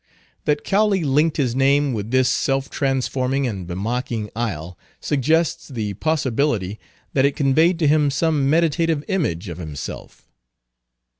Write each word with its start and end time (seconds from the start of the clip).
That 0.45 0.63
Cowley 0.63 1.03
linked 1.03 1.37
his 1.37 1.55
name 1.55 1.93
with 1.93 2.09
this 2.09 2.27
self 2.27 2.71
transforming 2.71 3.45
and 3.45 3.67
bemocking 3.67 4.31
isle, 4.35 4.75
suggests 4.99 5.67
the 5.67 5.93
possibility 5.93 6.79
that 7.13 7.23
it 7.23 7.35
conveyed 7.35 7.77
to 7.77 7.87
him 7.87 8.09
some 8.09 8.49
meditative 8.49 9.03
image 9.07 9.47
of 9.47 9.59
himself. 9.59 10.27